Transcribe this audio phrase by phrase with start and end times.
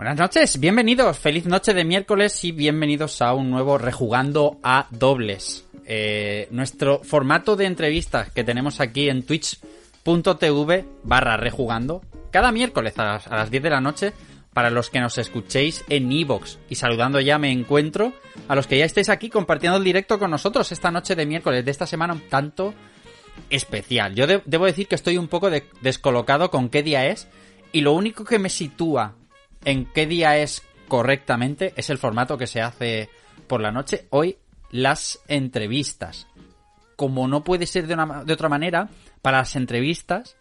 [0.00, 5.66] Buenas noches, bienvenidos, feliz noche de miércoles y bienvenidos a un nuevo Rejugando a Dobles.
[5.84, 13.04] Eh, nuestro formato de entrevistas que tenemos aquí en twitch.tv barra rejugando cada miércoles a
[13.04, 14.14] las, a las 10 de la noche
[14.54, 16.58] para los que nos escuchéis en Evox.
[16.70, 18.14] Y saludando ya me encuentro
[18.48, 21.62] a los que ya estéis aquí compartiendo el directo con nosotros esta noche de miércoles
[21.62, 22.72] de esta semana un tanto
[23.50, 24.14] especial.
[24.14, 27.28] Yo de- debo decir que estoy un poco de- descolocado con qué día es
[27.70, 29.16] y lo único que me sitúa
[29.64, 33.08] en qué día es correctamente es el formato que se hace
[33.46, 34.06] por la noche.
[34.10, 34.38] Hoy
[34.70, 36.26] las entrevistas.
[36.96, 38.88] Como no puede ser de, una de otra manera,
[39.22, 40.36] para las entrevistas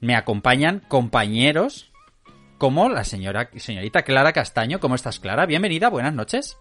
[0.00, 1.90] me acompañan compañeros
[2.58, 4.80] como la señora señorita Clara Castaño.
[4.80, 5.46] ¿Cómo estás, Clara?
[5.46, 6.58] Bienvenida, buenas noches.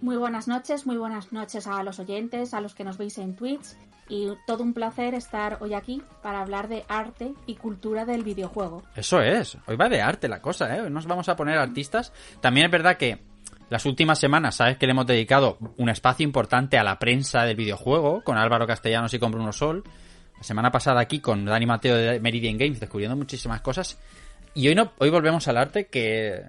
[0.00, 3.34] Muy buenas noches, muy buenas noches a los oyentes, a los que nos veis en
[3.34, 3.66] Twitch
[4.08, 8.84] y todo un placer estar hoy aquí para hablar de arte y cultura del videojuego.
[8.94, 9.58] Eso es.
[9.66, 10.82] Hoy va de arte la cosa, ¿eh?
[10.82, 12.12] Hoy nos vamos a poner artistas.
[12.40, 13.18] También es verdad que
[13.70, 17.56] las últimas semanas, sabes que le hemos dedicado un espacio importante a la prensa del
[17.56, 19.82] videojuego, con Álvaro Castellanos y con Bruno Sol.
[20.36, 23.98] La semana pasada aquí con Dani Mateo de Meridian Games, descubriendo muchísimas cosas.
[24.54, 26.44] Y hoy no, hoy volvemos al arte que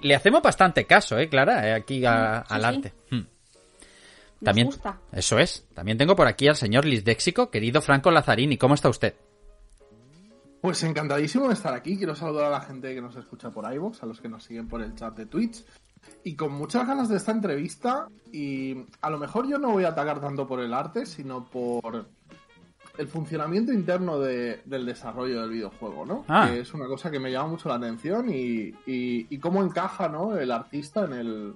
[0.00, 1.68] le hacemos bastante caso, ¿eh, Clara?
[1.68, 2.66] Eh, Aquí a- Mm, sí, al sí.
[2.66, 2.92] arte.
[3.10, 3.16] Hmm.
[3.16, 4.98] Nos También, gusta.
[5.12, 5.66] eso es.
[5.74, 8.58] También tengo por aquí al señor Lisdéxico, querido Franco Lazzarini.
[8.58, 9.14] ¿Cómo está usted?
[10.60, 11.96] Pues encantadísimo de estar aquí.
[11.96, 14.66] Quiero saludar a la gente que nos escucha por iVoox, a los que nos siguen
[14.68, 15.62] por el chat de Twitch.
[16.24, 18.08] Y con muchas ganas de esta entrevista.
[18.32, 22.06] Y a lo mejor yo no voy a atacar tanto por el arte, sino por
[22.98, 26.24] el funcionamiento interno de- del desarrollo del videojuego, ¿no?
[26.28, 26.48] Ah.
[26.50, 30.08] Que es una cosa que me llama mucho la atención y, y- y cómo encaja,
[30.08, 30.36] ¿no?
[30.36, 31.54] El artista en el,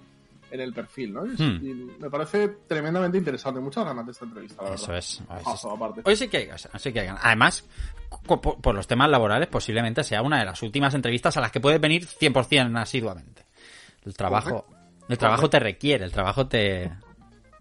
[0.51, 1.27] en el perfil, ¿no?
[1.27, 1.61] Y- Hmm.
[1.67, 3.61] y me parece tremendamente interesante.
[3.61, 4.99] Muchas ganas de esta entrevista, la Eso verdad.
[4.99, 5.23] es.
[5.29, 6.01] Ojazo, aparte.
[6.05, 7.23] Hoy sí que hay ganas, sí que hay ganas.
[7.25, 7.65] Además,
[8.27, 11.81] por los temas laborales, posiblemente sea una de las últimas entrevistas a las que puedes
[11.81, 13.45] venir 100% asiduamente.
[14.05, 14.67] El trabajo,
[15.09, 16.91] el trabajo te requiere, el trabajo te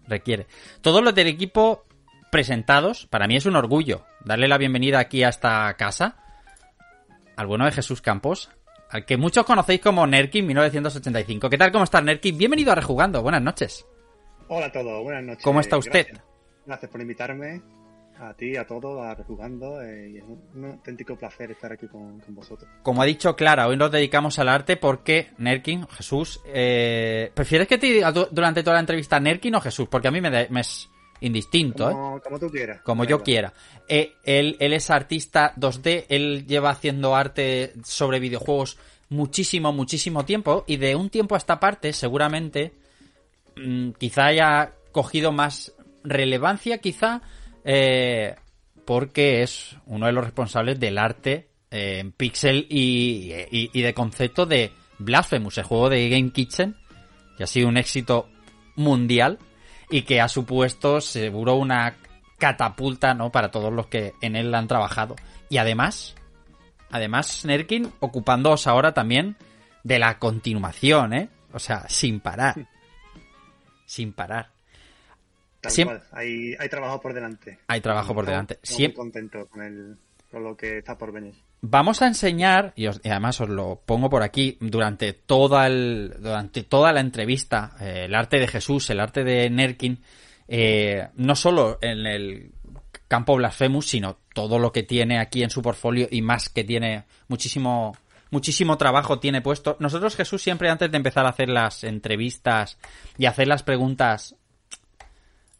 [0.06, 0.46] requiere.
[0.80, 1.84] Todos los del equipo
[2.30, 6.16] presentados, para mí es un orgullo darle la bienvenida aquí a esta casa
[7.36, 8.50] al bueno de Jesús Campos,
[8.90, 11.48] al que muchos conocéis como Nerkin 1985.
[11.50, 11.70] ¿Qué tal?
[11.72, 12.36] ¿Cómo estás, Nerkin?
[12.36, 13.22] Bienvenido a Rejugando.
[13.22, 13.86] Buenas noches.
[14.48, 15.44] Hola a todos, buenas noches.
[15.44, 16.06] ¿Cómo está usted?
[16.08, 16.24] Gracias,
[16.66, 17.62] Gracias por invitarme,
[18.18, 19.80] a ti, a todos, a Rejugando.
[19.82, 22.68] eh, y es un, un auténtico placer estar aquí con, con vosotros.
[22.82, 27.78] Como ha dicho Clara, hoy nos dedicamos al arte porque Nerkin, Jesús, eh, ¿prefieres que
[27.78, 29.86] te diga du- durante toda la entrevista Nerkin o Jesús?
[29.88, 30.90] Porque a mí me, da- me es
[31.20, 31.92] indistinto, ¿eh?
[31.92, 32.80] Como, como tú quieras.
[32.82, 33.52] Como yo quiera.
[33.88, 38.78] Eh, él, él es artista 2D, él lleva haciendo arte sobre videojuegos
[39.10, 42.72] muchísimo, muchísimo tiempo y de un tiempo a esta parte seguramente
[43.56, 45.72] mm, quizá haya cogido más
[46.04, 47.22] relevancia, quizá,
[47.64, 48.34] eh,
[48.84, 53.94] porque es uno de los responsables del arte eh, en pixel y, y- y de
[53.94, 56.76] concepto de Blasphemous, el juego de Game Kitchen,
[57.36, 58.28] que ha sido un éxito
[58.76, 59.38] mundial
[59.90, 61.96] y que ha supuesto seguro una
[62.38, 63.30] catapulta, ¿no?
[63.32, 65.16] Para todos los que en él han trabajado.
[65.48, 66.14] Y además,
[66.90, 69.36] además, Nerkin ocupándoos ahora también
[69.82, 71.28] de la continuación, ¿eh?
[71.52, 72.54] O sea, sin parar.
[73.86, 74.50] Sin parar.
[75.60, 77.58] Tal Siem- cual, Hay, hay trabajo por delante.
[77.66, 78.54] Hay trabajo por Estamos- delante.
[78.62, 79.98] estamos Siem- muy contentos con, el,
[80.30, 81.34] con lo que está por venir.
[81.60, 86.92] Vamos a enseñar, y, además os lo pongo por aquí, durante toda, el, durante toda
[86.92, 90.00] la entrevista, eh, el arte de Jesús, el arte de Nerkin,
[90.46, 92.52] eh, no solo en el
[93.08, 97.04] campo Blasphemous, sino todo lo que tiene aquí en su portfolio y más que tiene
[97.26, 97.94] muchísimo
[98.30, 99.76] muchísimo trabajo tiene puesto.
[99.80, 102.78] Nosotros, Jesús, siempre antes de empezar a hacer las entrevistas
[103.16, 104.36] y hacer las preguntas,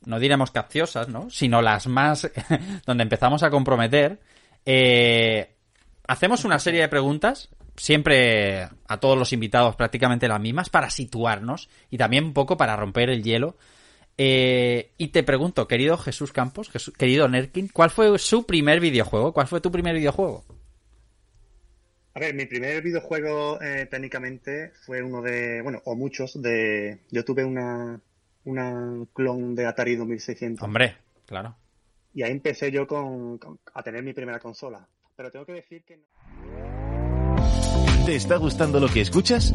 [0.04, 1.30] no diremos capciosas, ¿no?
[1.30, 2.30] Sino las más,
[2.86, 4.20] donde empezamos a comprometer,
[4.70, 5.54] eh,
[6.06, 11.70] hacemos una serie de preguntas, siempre a todos los invitados prácticamente las mismas, para situarnos
[11.88, 13.56] y también un poco para romper el hielo.
[14.18, 19.32] Eh, y te pregunto, querido Jesús Campos, querido Nerkin, ¿cuál fue su primer videojuego?
[19.32, 20.44] ¿Cuál fue tu primer videojuego?
[22.12, 26.98] A ver, mi primer videojuego eh, técnicamente fue uno de, bueno, o muchos de...
[27.10, 28.02] Yo tuve una,
[28.44, 30.62] una clon de Atari 2600.
[30.62, 31.56] Hombre, claro.
[32.14, 33.38] Y ahí empecé yo con,
[33.74, 34.86] a tener mi primera consola.
[35.16, 36.00] Pero tengo que decir que...
[38.06, 39.52] ¿Te está gustando lo que escuchas?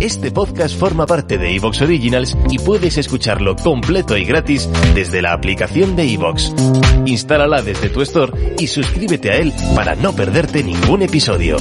[0.00, 5.32] Este podcast forma parte de Evox Originals y puedes escucharlo completo y gratis desde la
[5.32, 6.54] aplicación de Evox.
[7.04, 11.56] Instálala desde tu store y suscríbete a él para no perderte ningún episodio.